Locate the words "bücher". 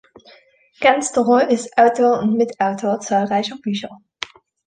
3.61-4.01